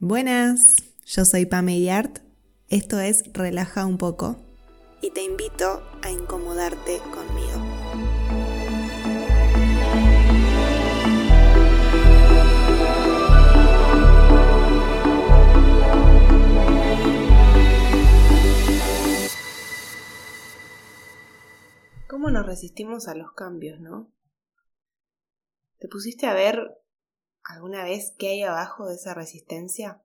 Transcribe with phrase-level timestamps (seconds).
[0.00, 0.76] Buenas,
[1.06, 2.20] yo soy Pame Yart,
[2.68, 4.36] esto es Relaja un poco
[5.02, 7.58] y te invito a incomodarte conmigo.
[22.06, 24.12] ¿Cómo nos resistimos a los cambios, no?
[25.78, 26.56] ¿Te pusiste a ver
[27.48, 30.02] alguna vez qué hay abajo de esa resistencia?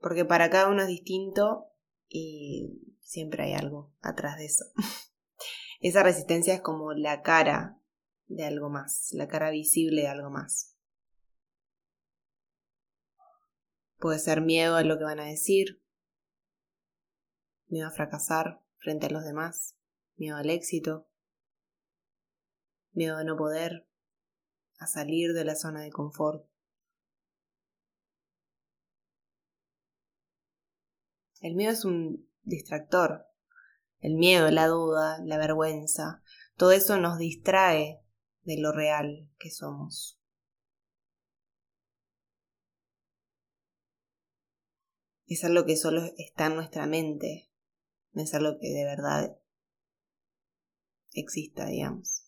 [0.00, 1.66] Porque para cada uno es distinto
[2.08, 4.64] y siempre hay algo atrás de eso.
[5.80, 7.80] esa resistencia es como la cara
[8.26, 10.74] de algo más, la cara visible de algo más.
[13.98, 15.82] Puede ser miedo a lo que van a decir,
[17.66, 19.76] miedo a fracasar frente a los demás,
[20.16, 21.10] miedo al éxito,
[22.92, 23.87] miedo a no poder,
[24.78, 26.48] a salir de la zona de confort.
[31.40, 33.26] El miedo es un distractor.
[34.00, 36.22] El miedo, la duda, la vergüenza,
[36.56, 38.00] todo eso nos distrae
[38.42, 40.20] de lo real que somos.
[45.26, 47.50] Es algo que solo está en nuestra mente,
[48.12, 49.36] no es algo que de verdad
[51.12, 52.24] exista, digamos.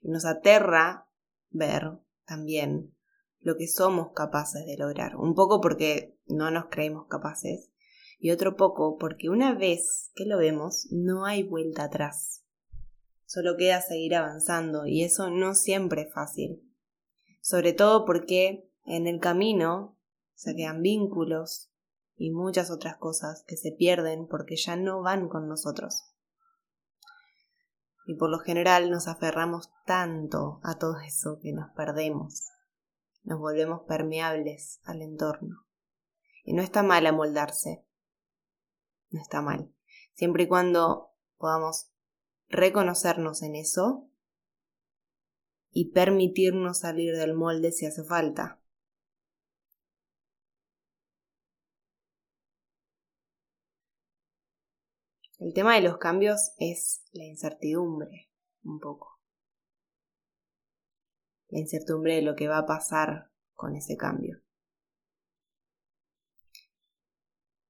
[0.00, 1.08] Y nos aterra
[1.52, 2.94] ver también
[3.40, 5.16] lo que somos capaces de lograr.
[5.16, 7.70] Un poco porque no nos creemos capaces
[8.18, 12.44] y otro poco porque una vez que lo vemos no hay vuelta atrás.
[13.26, 16.62] Solo queda seguir avanzando y eso no siempre es fácil.
[17.40, 19.98] Sobre todo porque en el camino
[20.34, 21.70] se quedan vínculos
[22.16, 26.11] y muchas otras cosas que se pierden porque ya no van con nosotros
[28.06, 32.48] y por lo general nos aferramos tanto a todo eso que nos perdemos,
[33.22, 35.66] nos volvemos permeables al entorno.
[36.44, 37.84] Y no está mal amoldarse,
[39.10, 39.72] no está mal,
[40.14, 41.92] siempre y cuando podamos
[42.48, 44.08] reconocernos en eso
[45.70, 48.61] y permitirnos salir del molde si hace falta.
[55.44, 58.30] El tema de los cambios es la incertidumbre,
[58.62, 59.18] un poco.
[61.48, 64.40] La incertidumbre de lo que va a pasar con ese cambio.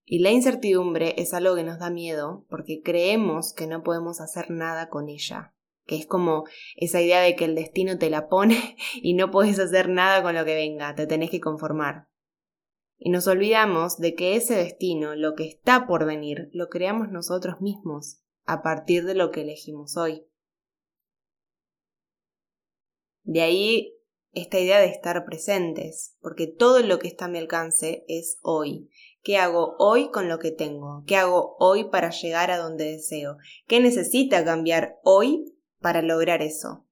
[0.05, 4.51] Y la incertidumbre es algo que nos da miedo porque creemos que no podemos hacer
[4.51, 5.55] nada con ella,
[5.87, 6.45] que es como
[6.77, 10.35] esa idea de que el destino te la pone y no puedes hacer nada con
[10.35, 12.12] lo que venga, te tenés que conformar.
[13.05, 17.61] Y nos olvidamos de que ese destino, lo que está por venir, lo creamos nosotros
[17.61, 20.25] mismos, a partir de lo que elegimos hoy.
[23.25, 23.99] De ahí
[24.31, 28.89] esta idea de estar presentes, porque todo lo que está a mi alcance es hoy.
[29.23, 31.03] ¿Qué hago hoy con lo que tengo?
[31.05, 33.37] ¿Qué hago hoy para llegar a donde deseo?
[33.67, 36.87] ¿Qué necesita cambiar hoy para lograr eso?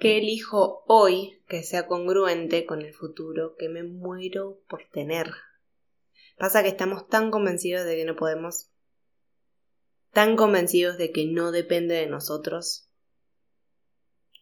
[0.00, 5.30] ¿Qué elijo hoy que sea congruente con el futuro que me muero por tener?
[6.38, 8.70] Pasa que estamos tan convencidos de que no podemos,
[10.14, 12.88] tan convencidos de que no depende de nosotros.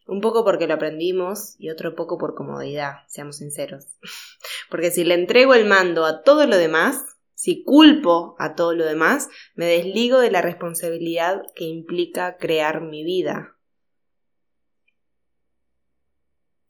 [0.07, 3.87] Un poco porque lo aprendimos y otro poco por comodidad, seamos sinceros.
[4.71, 7.05] Porque si le entrego el mando a todo lo demás,
[7.35, 13.03] si culpo a todo lo demás, me desligo de la responsabilidad que implica crear mi
[13.03, 13.58] vida,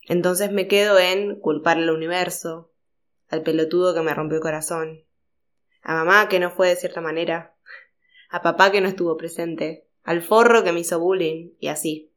[0.09, 2.73] Entonces me quedo en culpar al universo,
[3.29, 5.05] al pelotudo que me rompió el corazón,
[5.83, 7.55] a mamá que no fue de cierta manera,
[8.31, 12.11] a papá que no estuvo presente, al forro que me hizo bullying, y así.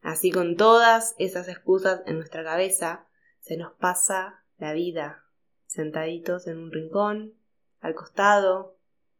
[0.00, 3.08] Así con todas esas excusas en nuestra cabeza,
[3.40, 5.26] se nos pasa la vida,
[5.66, 7.34] sentaditos en un rincón,
[7.80, 8.78] al costado,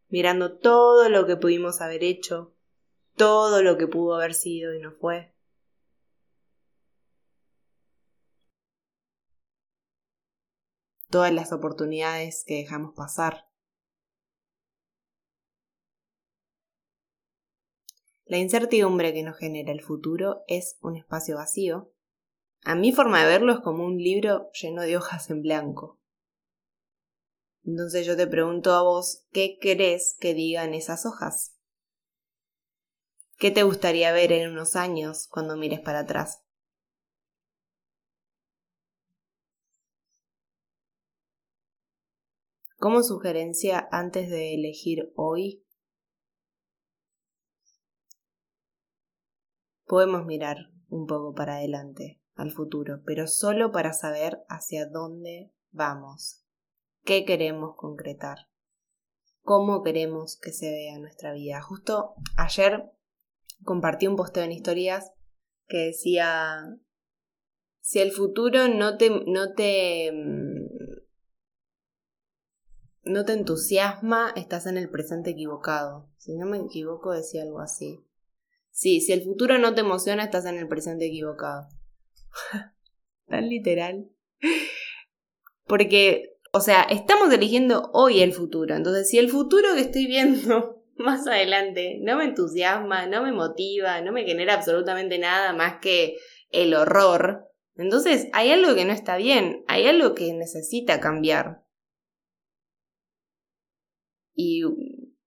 [0.09, 2.55] mirando todo lo que pudimos haber hecho,
[3.17, 5.34] todo lo que pudo haber sido y no fue.
[11.15, 13.47] Todas las oportunidades que dejamos pasar.
[18.25, 21.93] La incertidumbre que nos genera el futuro es un espacio vacío.
[22.65, 26.01] A mi forma de verlo es como un libro lleno de hojas en blanco.
[27.63, 31.57] Entonces yo te pregunto a vos, ¿qué crees que digan esas hojas?
[33.39, 36.44] ¿Qué te gustaría ver en unos años cuando mires para atrás?
[42.85, 45.65] Como sugerencia antes de elegir hoy,
[49.87, 50.59] podemos mirar
[50.91, 52.21] un poco para adelante.
[52.35, 56.45] al futuro, pero solo para saber hacia dónde vamos,
[57.05, 58.51] qué queremos concretar,
[59.41, 61.63] cómo queremos que se vea nuestra vida.
[61.63, 62.93] Justo ayer
[63.63, 65.11] compartí un posteo en historias
[65.69, 66.61] que decía,
[67.81, 70.54] si el futuro no te, no te, mm,
[73.05, 76.09] no te entusiasma, estás en el presente equivocado.
[76.17, 78.05] Si no me equivoco, decía algo así.
[78.71, 81.69] Sí, si el futuro no te emociona, estás en el presente equivocado.
[83.29, 84.09] Tan literal.
[85.67, 88.75] Porque, o sea, estamos eligiendo hoy el futuro.
[88.75, 94.01] Entonces, si el futuro que estoy viendo más adelante no me entusiasma, no me motiva,
[94.01, 96.17] no me genera absolutamente nada más que
[96.51, 101.64] el horror, entonces hay algo que no está bien, hay algo que necesita cambiar.
[104.35, 104.65] Y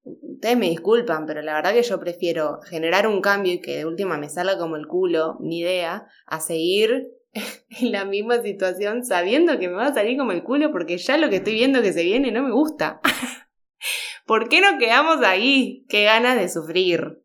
[0.03, 3.85] ustedes me disculpan, pero la verdad que yo prefiero generar un cambio y que de
[3.85, 7.09] última me salga como el culo, ni idea, a seguir
[7.69, 11.17] en la misma situación sabiendo que me va a salir como el culo porque ya
[11.17, 13.01] lo que estoy viendo que se viene no me gusta.
[14.25, 15.85] ¿Por qué no quedamos ahí?
[15.87, 17.23] Qué ganas de sufrir.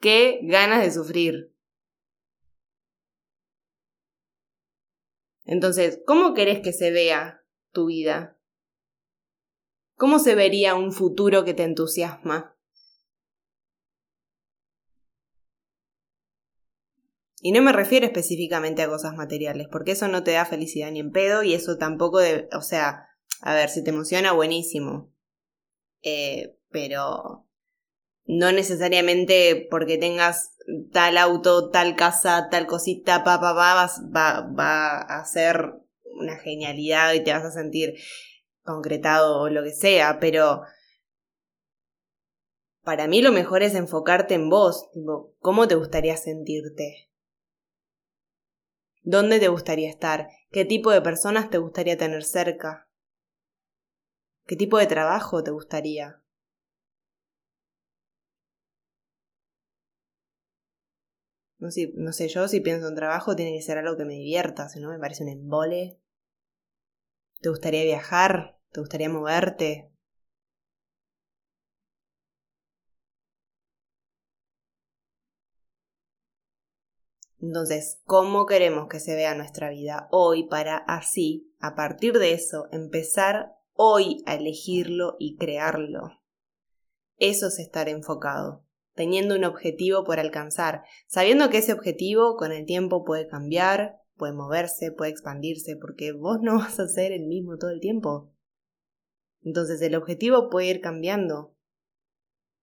[0.00, 1.52] Qué ganas de sufrir.
[5.44, 7.42] Entonces, ¿cómo querés que se vea
[7.72, 8.35] tu vida?
[9.96, 12.54] ¿Cómo se vería un futuro que te entusiasma?
[17.40, 21.00] Y no me refiero específicamente a cosas materiales, porque eso no te da felicidad ni
[21.00, 23.08] en pedo y eso tampoco de, o sea,
[23.40, 25.14] a ver, si te emociona, buenísimo.
[26.02, 27.46] Eh, pero
[28.26, 30.56] no necesariamente porque tengas
[30.92, 33.88] tal auto, tal casa, tal cosita, pa, pa, va,
[34.58, 35.72] va a ser
[36.04, 37.94] una genialidad y te vas a sentir
[38.66, 40.62] concretado o lo que sea, pero
[42.82, 44.90] para mí lo mejor es enfocarte en vos,
[45.40, 47.08] ¿cómo te gustaría sentirte?
[49.02, 50.28] ¿Dónde te gustaría estar?
[50.50, 52.88] ¿Qué tipo de personas te gustaría tener cerca?
[54.46, 56.22] ¿Qué tipo de trabajo te gustaría?
[61.58, 64.14] No sé, no sé, yo si pienso en trabajo tiene que ser algo que me
[64.14, 65.98] divierta, si no me parece un embole.
[67.40, 68.55] ¿Te gustaría viajar?
[68.72, 69.90] ¿Te gustaría moverte?
[77.40, 82.66] Entonces, ¿cómo queremos que se vea nuestra vida hoy para así, a partir de eso,
[82.72, 86.22] empezar hoy a elegirlo y crearlo?
[87.18, 88.64] Eso es estar enfocado,
[88.94, 94.32] teniendo un objetivo por alcanzar, sabiendo que ese objetivo con el tiempo puede cambiar, puede
[94.32, 98.32] moverse, puede expandirse, porque vos no vas a ser el mismo todo el tiempo.
[99.46, 101.54] Entonces el objetivo puede ir cambiando,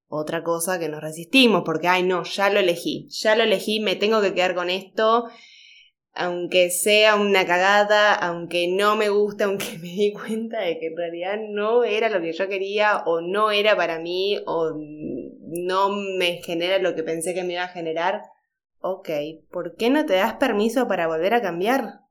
[0.10, 3.96] otra cosa que nos resistimos porque, ay no, ya lo elegí, ya lo elegí, me
[3.96, 5.30] tengo que quedar con esto,
[6.14, 10.98] aunque sea una cagada, aunque no me guste, aunque me di cuenta de que en
[10.98, 16.42] realidad no era lo que yo quería o no era para mí o no me
[16.44, 18.24] genera lo que pensé que me iba a generar.
[18.82, 19.10] Ok,
[19.50, 22.03] ¿por qué no te das permiso para volver a cambiar?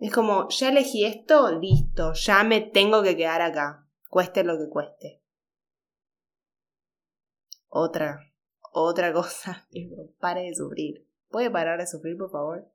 [0.00, 4.68] Es como, ya elegí esto, listo, ya me tengo que quedar acá, cueste lo que
[4.68, 5.20] cueste
[7.70, 8.30] otra,
[8.72, 9.66] otra cosa.
[10.18, 11.06] pare de sufrir.
[11.28, 12.70] ¿Puede parar de sufrir, por favor?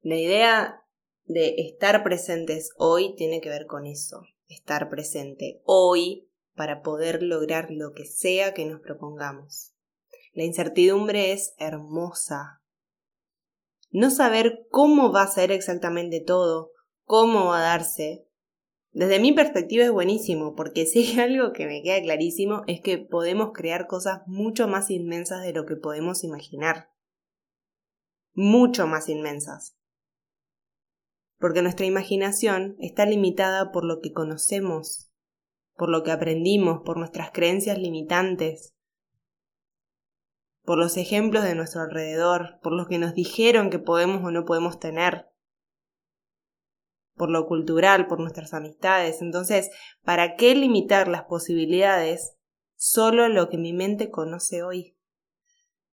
[0.00, 0.84] La idea
[1.24, 4.22] de estar presentes hoy tiene que ver con eso.
[4.46, 9.74] Estar presente hoy para poder lograr lo que sea que nos propongamos.
[10.32, 12.62] La incertidumbre es hermosa.
[13.96, 16.72] No saber cómo va a ser exactamente todo,
[17.06, 18.28] cómo va a darse,
[18.92, 22.98] desde mi perspectiva es buenísimo, porque si hay algo que me queda clarísimo es que
[22.98, 26.90] podemos crear cosas mucho más inmensas de lo que podemos imaginar.
[28.34, 29.78] Mucho más inmensas.
[31.38, 35.10] Porque nuestra imaginación está limitada por lo que conocemos,
[35.74, 38.75] por lo que aprendimos, por nuestras creencias limitantes,
[40.66, 44.44] por los ejemplos de nuestro alrededor, por los que nos dijeron que podemos o no
[44.44, 45.30] podemos tener
[47.14, 49.22] por lo cultural, por nuestras amistades.
[49.22, 49.70] Entonces,
[50.04, 52.36] ¿para qué limitar las posibilidades
[52.74, 54.95] solo lo que mi mente conoce hoy?